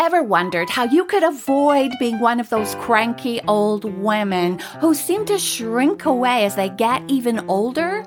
[0.00, 5.24] Ever wondered how you could avoid being one of those cranky old women who seem
[5.24, 8.06] to shrink away as they get even older?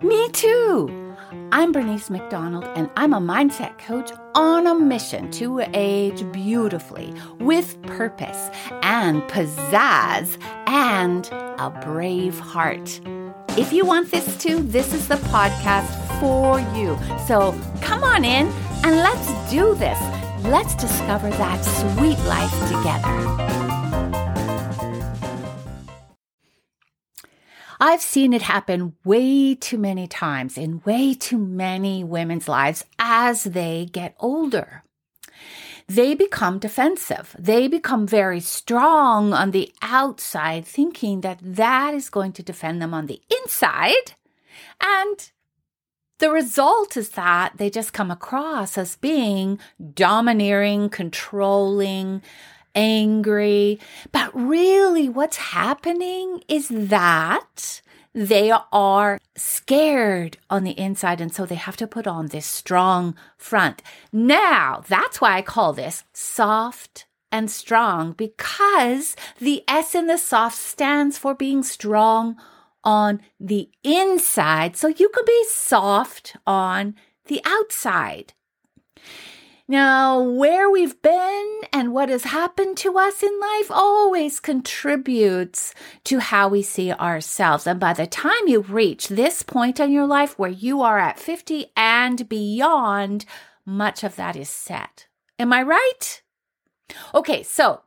[0.00, 1.16] Me too.
[1.50, 7.82] I'm Bernice McDonald, and I'm a mindset coach on a mission to age beautifully with
[7.82, 8.48] purpose
[8.82, 10.38] and pizzazz
[10.68, 11.28] and
[11.58, 13.00] a brave heart.
[13.58, 15.90] If you want this too, this is the podcast
[16.20, 16.96] for you.
[17.26, 18.46] So come on in
[18.84, 19.98] and let's do this.
[20.44, 23.44] Let's discover that sweet life together.
[27.80, 33.44] I've seen it happen way too many times in way too many women's lives as
[33.44, 34.84] they get older.
[35.88, 37.34] They become defensive.
[37.38, 42.92] They become very strong on the outside, thinking that that is going to defend them
[42.92, 44.12] on the inside.
[44.78, 45.30] And
[46.18, 49.58] the result is that they just come across as being
[49.94, 52.22] domineering, controlling,
[52.74, 53.78] angry.
[54.12, 57.82] But really, what's happening is that
[58.14, 61.20] they are scared on the inside.
[61.20, 63.82] And so they have to put on this strong front.
[64.12, 70.56] Now, that's why I call this soft and strong because the S in the soft
[70.56, 72.36] stands for being strong
[72.84, 76.94] on the inside so you can be soft on
[77.26, 78.32] the outside.
[79.66, 85.74] Now, where we've been and what has happened to us in life always contributes
[86.04, 87.66] to how we see ourselves.
[87.66, 91.18] And by the time you reach this point in your life where you are at
[91.18, 93.24] 50 and beyond,
[93.64, 95.06] much of that is set.
[95.38, 96.22] Am I right?
[97.14, 97.80] Okay, so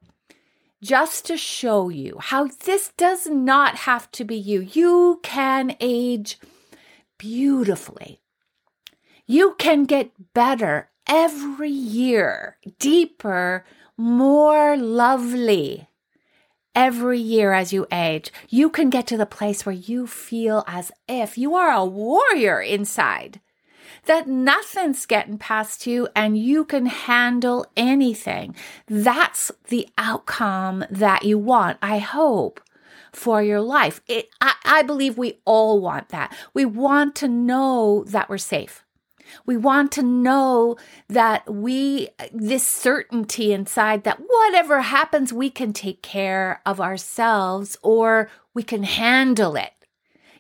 [0.82, 4.62] just to show you how this does not have to be you.
[4.62, 6.40] You can age
[7.18, 8.22] beautifully.
[9.26, 13.66] You can get better every year, deeper,
[13.98, 15.88] more lovely
[16.76, 18.32] every year as you age.
[18.50, 22.62] You can get to the place where you feel as if you are a warrior
[22.62, 23.42] inside
[24.08, 28.56] that nothing's getting past you and you can handle anything.
[28.88, 32.60] That's the outcome that you want, I hope,
[33.14, 34.02] for your life.
[34.08, 36.36] It, I, I believe we all want that.
[36.54, 38.84] We want to know that we're safe.
[39.46, 40.78] We want to know
[41.10, 48.30] that we, this certainty inside that whatever happens, we can take care of ourselves or
[48.54, 49.74] we can handle it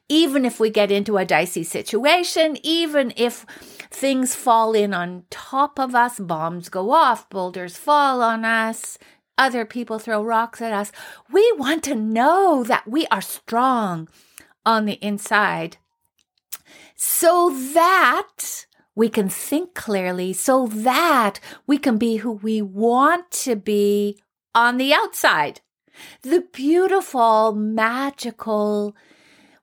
[0.10, 3.46] even if we get into a dicey situation, even if
[3.90, 8.98] things fall in on top of us, bombs go off, boulders fall on us,
[9.38, 10.92] other people throw rocks at us,
[11.32, 14.08] we want to know that we are strong
[14.66, 15.78] on the inside
[16.96, 23.56] so that we can think clearly, so that we can be who we want to
[23.56, 24.18] be
[24.56, 25.62] on the outside.
[26.24, 28.96] The beautiful, magical,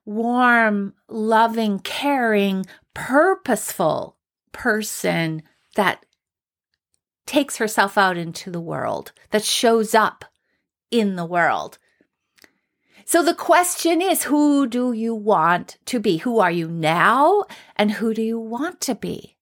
[0.05, 4.15] warm, loving, caring, purposeful
[4.51, 5.43] person
[5.75, 6.05] that
[7.25, 10.25] takes herself out into the world, that shows up
[10.91, 11.77] in the world.
[13.05, 16.17] So the question is who do you want to be?
[16.17, 17.43] Who are you now?
[17.75, 19.35] And who do you want to be?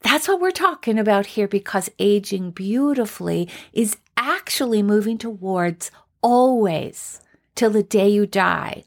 [0.00, 5.92] That's what we're talking about here because aging beautifully is actually moving towards
[6.22, 7.20] always
[7.54, 8.84] till the day you die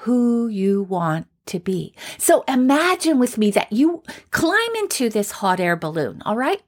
[0.00, 1.94] who you want to be.
[2.16, 6.62] So imagine with me that you climb into this hot air balloon, all right?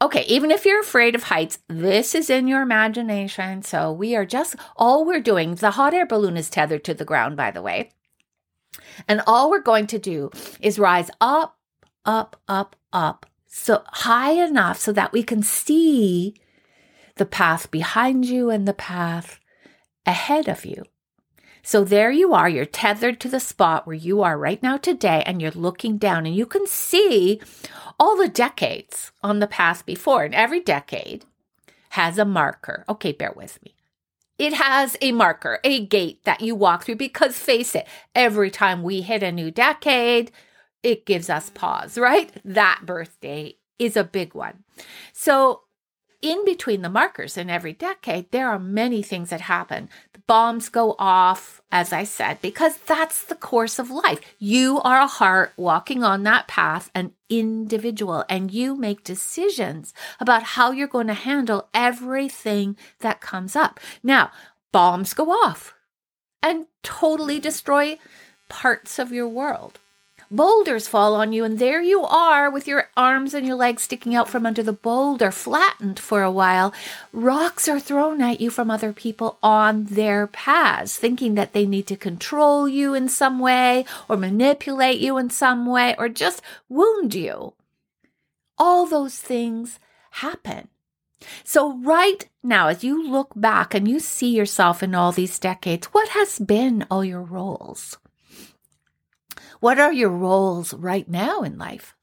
[0.00, 3.62] Okay, even if you're afraid of heights, this is in your imagination.
[3.62, 7.04] So we are just, all we're doing, the hot air balloon is tethered to the
[7.04, 7.90] ground, by the way.
[9.08, 11.58] And all we're going to do is rise up,
[12.04, 16.34] up, up, up, so high enough so that we can see
[17.16, 19.40] the path behind you and the path
[20.06, 20.84] ahead of you.
[21.66, 25.22] So there you are, you're tethered to the spot where you are right now today,
[25.24, 27.40] and you're looking down and you can see
[27.98, 30.24] all the decades on the path before.
[30.24, 31.24] And every decade
[31.90, 32.84] has a marker.
[32.88, 33.74] Okay, bear with me.
[34.38, 38.82] It has a marker, a gate that you walk through because face it, every time
[38.82, 40.32] we hit a new decade,
[40.82, 42.30] it gives us pause, right?
[42.44, 44.64] That birthday is a big one.
[45.12, 45.62] So
[46.24, 49.90] in between the markers in every decade, there are many things that happen.
[50.14, 54.20] The bombs go off, as I said, because that's the course of life.
[54.38, 60.42] You are a heart walking on that path, an individual, and you make decisions about
[60.42, 63.78] how you're going to handle everything that comes up.
[64.02, 64.30] Now,
[64.72, 65.74] bombs go off
[66.42, 67.98] and totally destroy
[68.48, 69.78] parts of your world.
[70.30, 74.14] Boulders fall on you, and there you are with your arms and your legs sticking
[74.14, 76.72] out from under the boulder, flattened for a while.
[77.12, 81.86] Rocks are thrown at you from other people on their paths, thinking that they need
[81.88, 87.14] to control you in some way, or manipulate you in some way, or just wound
[87.14, 87.54] you.
[88.58, 89.78] All those things
[90.12, 90.68] happen.
[91.42, 95.86] So, right now, as you look back and you see yourself in all these decades,
[95.88, 97.96] what has been all your roles?
[99.64, 101.94] What are your roles right now in life?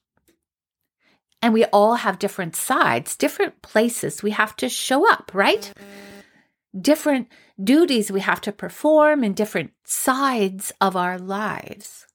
[1.43, 5.71] And we all have different sides, different places we have to show up, right?
[6.75, 7.27] Different
[7.63, 12.07] duties we have to perform in different sides of our lives.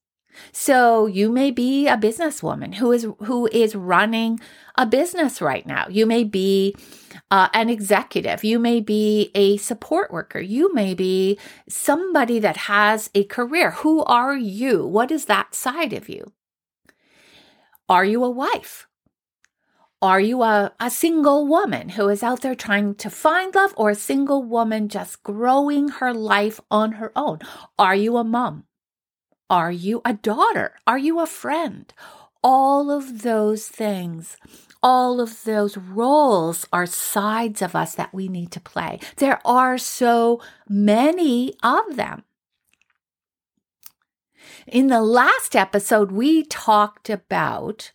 [0.52, 4.40] So you may be a businesswoman who is who is running
[4.76, 5.86] a business right now.
[5.88, 6.74] You may be
[7.30, 8.44] uh, an executive.
[8.44, 10.40] You may be a support worker.
[10.40, 11.38] You may be
[11.68, 13.72] somebody that has a career.
[13.72, 14.86] Who are you?
[14.86, 16.32] What is that side of you?
[17.88, 18.86] Are you a wife?
[20.02, 23.90] Are you a, a single woman who is out there trying to find love or
[23.90, 27.38] a single woman just growing her life on her own?
[27.78, 28.64] Are you a mom?
[29.48, 30.74] Are you a daughter?
[30.86, 31.92] Are you a friend?
[32.42, 34.36] All of those things,
[34.82, 39.00] all of those roles are sides of us that we need to play.
[39.16, 42.24] There are so many of them.
[44.66, 47.92] In the last episode, we talked about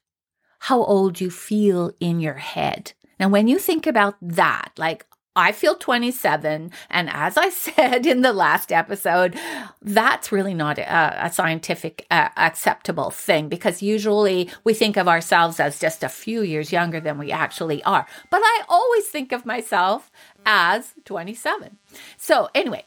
[0.60, 2.94] how old you feel in your head.
[3.20, 5.06] Now, when you think about that, like,
[5.36, 6.72] I feel 27.
[6.90, 9.38] And as I said in the last episode,
[9.82, 15.60] that's really not a, a scientific uh, acceptable thing because usually we think of ourselves
[15.60, 18.06] as just a few years younger than we actually are.
[18.30, 20.12] But I always think of myself
[20.46, 21.78] as 27.
[22.18, 22.84] So, anyway,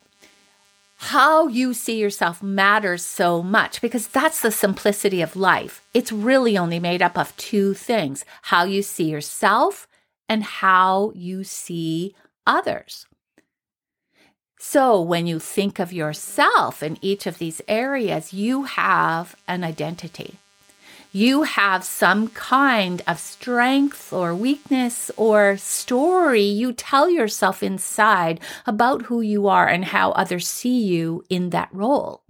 [0.97, 5.83] how you see yourself matters so much because that's the simplicity of life.
[5.93, 9.87] It's really only made up of two things how you see yourself
[10.29, 12.15] and how you see
[12.47, 13.07] others.
[14.59, 20.37] So, when you think of yourself in each of these areas, you have an identity.
[21.13, 29.03] You have some kind of strength or weakness or story you tell yourself inside about
[29.03, 32.23] who you are and how others see you in that role.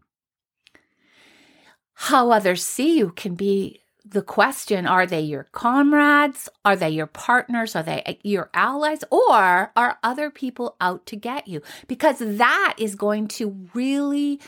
[1.95, 6.49] How others see you can be the question are they your comrades?
[6.65, 7.75] Are they your partners?
[7.75, 9.03] Are they eh, your allies?
[9.11, 11.62] Or are other people out to get you?
[11.89, 14.41] Because that is going to really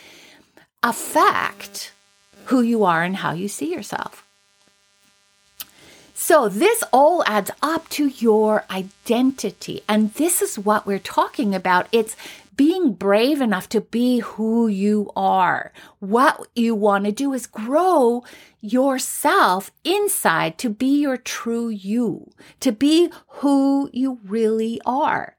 [0.82, 1.92] affect
[2.46, 4.22] who you are and how you see yourself.
[6.14, 9.82] So, this all adds up to your identity.
[9.88, 11.88] And this is what we're talking about.
[11.92, 12.16] It's
[12.56, 15.72] being brave enough to be who you are.
[15.98, 18.24] What you want to do is grow
[18.60, 22.30] yourself inside to be your true you,
[22.60, 25.36] to be who you really are.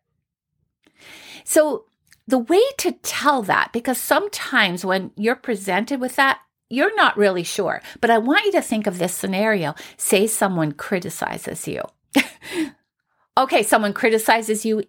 [1.44, 1.86] So,
[2.28, 7.44] the way to tell that, because sometimes when you're presented with that, you're not really
[7.44, 7.82] sure.
[8.02, 9.74] But I want you to think of this scenario.
[9.96, 11.84] Say someone criticizes you.
[13.38, 14.84] okay, someone criticizes you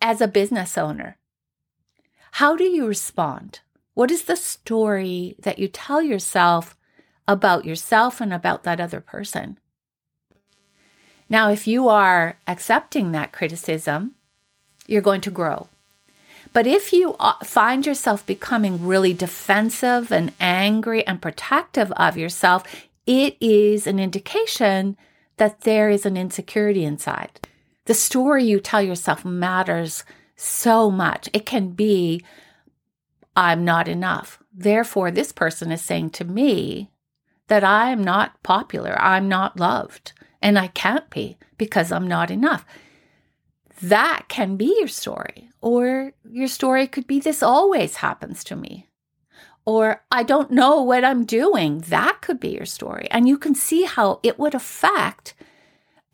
[0.00, 1.18] as a business owner.
[2.36, 3.60] How do you respond?
[3.94, 6.76] What is the story that you tell yourself
[7.26, 9.58] about yourself and about that other person?
[11.30, 14.16] Now, if you are accepting that criticism,
[14.86, 15.68] you're going to grow.
[16.52, 22.64] But if you uh, find yourself becoming really defensive and angry and protective of yourself,
[23.06, 24.98] it is an indication
[25.38, 27.40] that there is an insecurity inside.
[27.86, 30.04] The story you tell yourself matters
[30.36, 31.28] so much.
[31.32, 32.22] It can be,
[33.34, 34.38] I'm not enough.
[34.52, 36.90] Therefore, this person is saying to me
[37.48, 42.30] that I am not popular, I'm not loved, and I can't be because I'm not
[42.30, 42.64] enough.
[43.82, 45.50] That can be your story.
[45.60, 48.88] Or your story could be, This always happens to me.
[49.64, 51.80] Or I don't know what I'm doing.
[51.88, 53.08] That could be your story.
[53.10, 55.34] And you can see how it would affect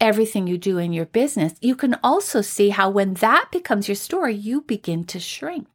[0.02, 3.94] everything you do in your business, you can also see how when that becomes your
[3.94, 5.68] story, you begin to shrink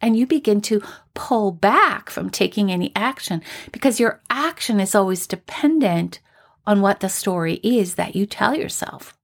[0.00, 0.82] and you begin to
[1.14, 3.40] pull back from taking any action
[3.70, 6.18] because your action is always dependent
[6.66, 9.16] on what the story is that you tell yourself.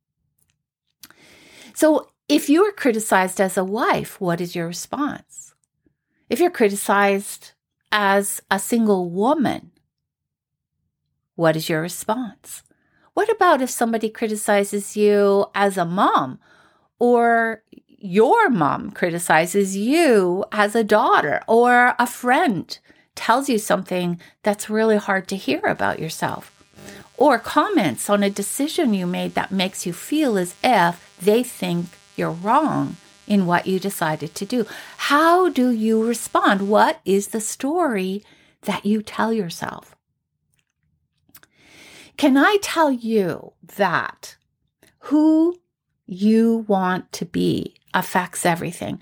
[1.74, 5.54] So, if you are criticized as a wife, what is your response?
[6.28, 7.52] If you're criticized
[7.90, 9.72] as a single woman,
[11.36, 12.62] what is your response?
[13.18, 16.38] What about if somebody criticizes you as a mom
[17.00, 17.64] or
[17.98, 22.78] your mom criticizes you as a daughter or a friend
[23.16, 26.62] tells you something that's really hard to hear about yourself,
[27.16, 31.86] or comments on a decision you made that makes you feel as if they think
[32.14, 34.64] you're wrong in what you decided to do.
[34.96, 36.68] How do you respond?
[36.68, 38.22] What is the story
[38.62, 39.96] that you tell yourself?
[42.18, 44.36] Can I tell you that
[44.98, 45.56] who
[46.04, 49.00] you want to be affects everything?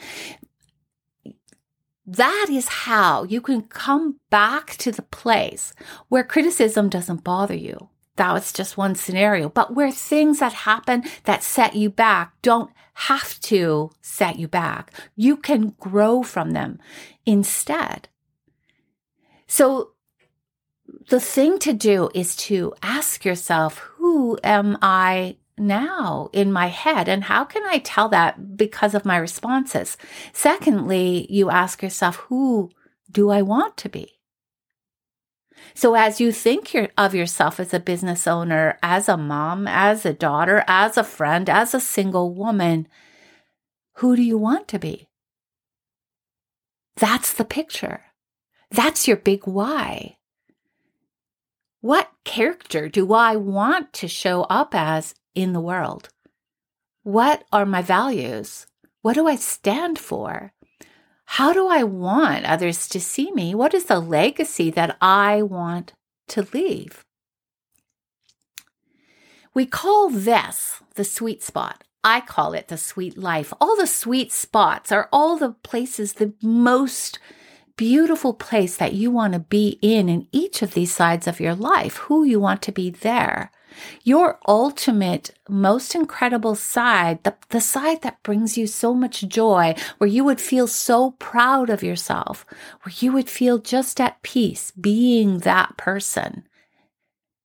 [2.07, 5.73] That is how you can come back to the place
[6.09, 7.89] where criticism doesn't bother you.
[8.17, 12.71] That was just one scenario, but where things that happen that set you back don't
[12.95, 14.93] have to set you back.
[15.17, 16.81] You can grow from them
[17.25, 18.09] instead.
[19.47, 19.93] So
[21.09, 27.09] the thing to do is to ask yourself, who am I now in my head?
[27.09, 29.97] And how can I tell that because of my responses?
[30.33, 32.71] Secondly, you ask yourself, who
[33.11, 34.13] do I want to be?
[35.75, 40.13] So as you think of yourself as a business owner, as a mom, as a
[40.13, 42.89] daughter, as a friend, as a single woman,
[43.97, 45.09] who do you want to be?
[46.97, 48.03] That's the picture.
[48.71, 50.17] That's your big why.
[51.87, 56.09] What character do I want to show up as in the world?
[57.05, 58.67] What are my values?
[59.03, 60.53] What do I stand for?
[61.27, 63.55] How do I want others to see me?
[63.55, 65.93] What is the legacy that I want
[66.31, 67.05] to leave?
[69.55, 71.85] We call this the sweet spot.
[72.03, 73.53] I call it the sweet life.
[73.61, 77.21] All the sweet spots are all the places, the most
[77.77, 81.55] beautiful place that you want to be in in each of these sides of your
[81.55, 83.51] life, who you want to be there.
[84.03, 90.09] Your ultimate, most incredible side, the, the side that brings you so much joy, where
[90.09, 92.47] you would feel so proud of yourself,
[92.83, 96.49] where you would feel just at peace being that person.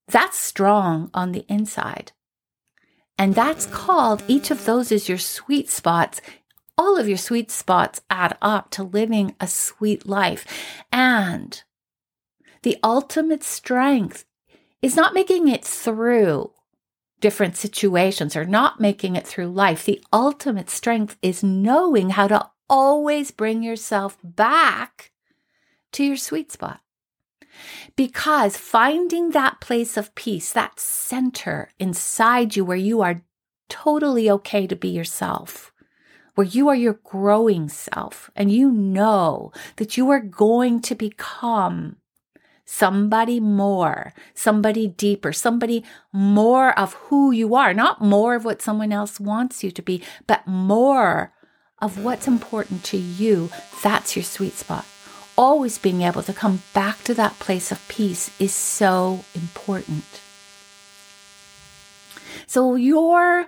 [0.08, 2.14] That's strong on the inside.
[3.18, 6.22] And that's called, each of those is your sweet spots.
[6.78, 10.46] All of your sweet spots add up to living a sweet life.
[10.92, 11.62] And
[12.64, 14.26] the ultimate strength
[14.82, 16.52] is not making it through
[17.20, 19.86] different situations or not making it through life.
[19.86, 25.12] The ultimate strength is knowing how to always bring yourself back
[25.92, 26.82] to your sweet spot.
[27.96, 33.22] Because finding that place of peace, that center inside you where you are
[33.70, 35.71] totally okay to be yourself,
[36.36, 41.98] where you are your growing self, and you know that you are going to become
[42.66, 45.84] somebody more, somebody deeper, somebody
[46.14, 50.02] more of who you are, not more of what someone else wants you to be,
[50.26, 51.34] but more
[51.80, 53.50] of what's important to you.
[53.84, 54.86] That's your sweet spot.
[55.38, 60.06] Always being able to come back to that place of peace is so important.
[62.48, 63.48] So, your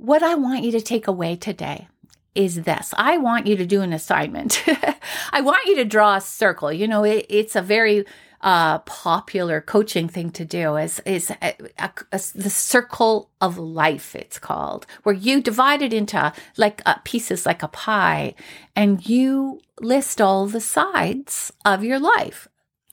[0.00, 1.86] what I want you to take away today
[2.34, 4.64] is this I want you to do an assignment.
[5.32, 6.72] I want you to draw a circle.
[6.72, 8.06] You know, it, it's a very
[8.40, 14.16] uh, popular coaching thing to do is is a, a, a, the circle of life
[14.16, 18.34] it's called where you divide it into like uh, pieces like a pie
[18.74, 22.48] and you list all the sides of your life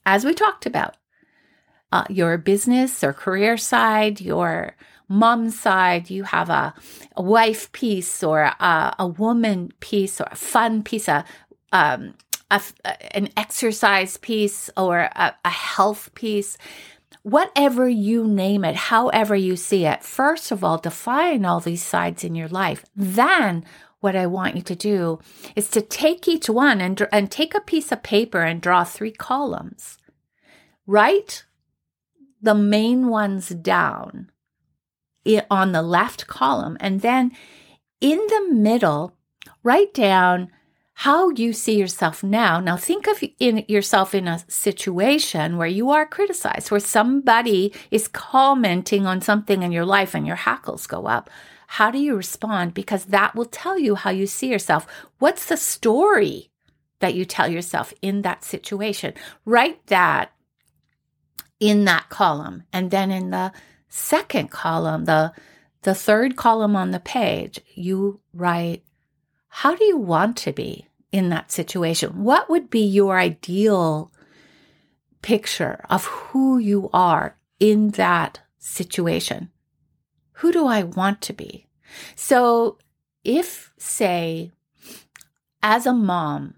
[0.05, 0.97] as we talked about
[1.93, 4.75] uh, your business or career side your
[5.07, 6.73] mom side, you have a,
[7.15, 11.23] a wife piece or a, a, woman piece or a fun piece, a,
[11.71, 12.13] um,
[12.51, 12.61] a,
[13.11, 16.57] an exercise piece or a, a health piece
[17.27, 22.23] whatever you name it, however you see it, first of all, define all these sides
[22.23, 22.85] in your life.
[22.95, 23.65] Then,
[23.99, 25.19] what I want you to do
[25.53, 29.11] is to take each one and, and take a piece of paper and draw three
[29.11, 29.97] columns.
[30.85, 31.43] Write
[32.41, 34.31] the main ones down
[35.49, 36.77] on the left column.
[36.79, 37.31] And then
[38.01, 39.13] in the middle,
[39.63, 40.51] write down
[41.01, 42.59] how you see yourself now.
[42.59, 48.07] Now think of in yourself in a situation where you are criticized, where somebody is
[48.07, 51.29] commenting on something in your life and your hackles go up.
[51.67, 52.73] How do you respond?
[52.73, 54.87] Because that will tell you how you see yourself.
[55.19, 56.49] What's the story
[56.99, 59.13] that you tell yourself in that situation?
[59.45, 60.31] Write that
[61.59, 62.63] in that column.
[62.73, 63.51] And then in the
[63.97, 65.33] second column, the
[65.81, 68.83] the third column on the page, you write
[69.47, 72.23] how do you want to be in that situation?
[72.23, 74.11] What would be your ideal
[75.21, 79.49] picture of who you are in that situation?
[80.33, 81.67] Who do I want to be?
[82.15, 82.77] So,
[83.23, 84.51] if, say,
[85.63, 86.53] as a mom,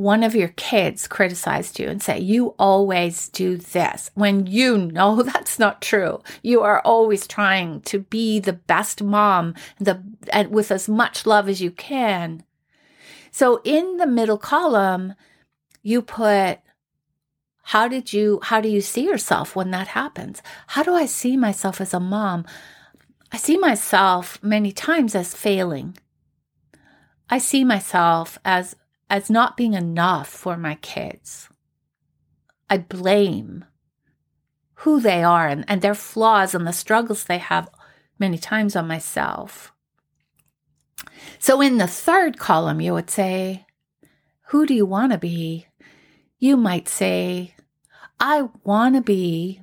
[0.00, 5.22] one of your kids criticized you and say, You always do this, when you know
[5.22, 6.22] that's not true.
[6.42, 10.02] You are always trying to be the best mom the,
[10.32, 12.42] and with as much love as you can.
[13.30, 15.14] So in the middle column,
[15.82, 16.60] you put,
[17.64, 20.42] how did you, how do you see yourself when that happens?
[20.68, 22.46] How do I see myself as a mom?
[23.30, 25.96] I see myself many times as failing.
[27.28, 28.74] I see myself as
[29.10, 31.48] as not being enough for my kids.
[32.70, 33.64] I blame
[34.74, 37.68] who they are and, and their flaws and the struggles they have
[38.18, 39.72] many times on myself.
[41.40, 43.66] So in the third column, you would say,
[44.48, 45.66] Who do you want to be?
[46.38, 47.54] You might say,
[48.20, 49.60] I want to be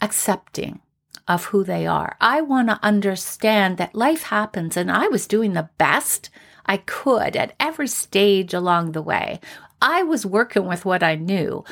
[0.00, 0.80] accepting
[1.26, 2.16] of who they are.
[2.20, 6.30] I want to understand that life happens and I was doing the best
[6.66, 9.40] I could at every stage along the way.
[9.80, 11.64] I was working with what I knew.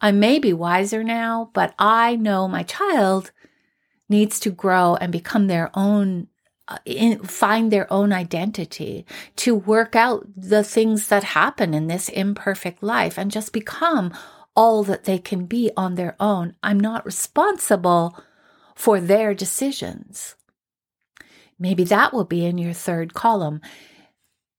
[0.00, 3.32] I may be wiser now, but I know my child
[4.08, 6.28] needs to grow and become their own
[6.68, 9.04] uh, in, find their own identity,
[9.36, 14.12] to work out the things that happen in this imperfect life and just become
[14.54, 16.54] all that they can be on their own.
[16.62, 18.16] I'm not responsible
[18.80, 20.36] for their decisions.
[21.58, 23.60] Maybe that will be in your third column.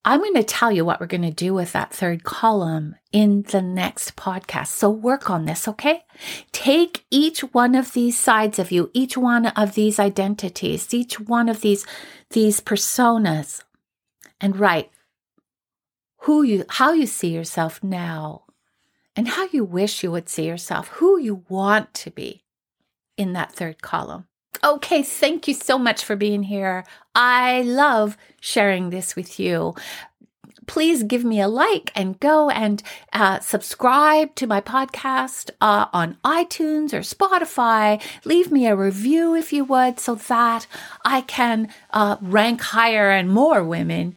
[0.05, 3.41] I'm going to tell you what we're going to do with that third column in
[3.41, 4.67] the next podcast.
[4.67, 6.03] So work on this, okay?
[6.51, 11.49] Take each one of these sides of you, each one of these identities, each one
[11.49, 11.83] of these,
[12.29, 13.63] these personas
[14.39, 14.91] and write
[16.25, 18.43] who you, how you see yourself now
[19.15, 22.43] and how you wish you would see yourself, who you want to be
[23.21, 24.25] in that third column.
[24.63, 26.83] Okay, thank you so much for being here.
[27.15, 29.73] I love sharing this with you.
[30.67, 36.17] Please give me a like and go and uh, subscribe to my podcast uh, on
[36.23, 38.01] iTunes or Spotify.
[38.23, 40.67] Leave me a review if you would, so that
[41.03, 44.15] I can uh, rank higher and more women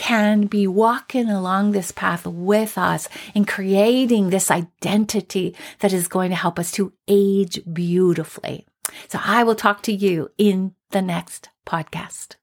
[0.00, 6.30] can be walking along this path with us in creating this identity that is going
[6.30, 8.66] to help us to age beautifully.
[9.08, 12.39] So I will talk to you in the next podcast.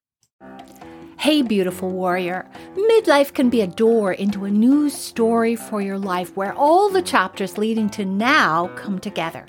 [1.19, 2.47] Hey, beautiful warrior.
[2.75, 7.01] Midlife can be a door into a new story for your life where all the
[7.01, 9.47] chapters leading to now come together.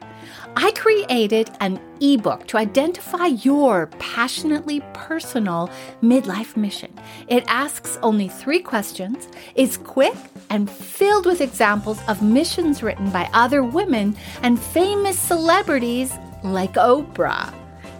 [0.56, 5.70] I created an ebook to identify your passionately personal
[6.02, 6.92] midlife mission.
[7.28, 10.16] It asks only three questions, is quick,
[10.48, 17.57] and filled with examples of missions written by other women and famous celebrities like Oprah.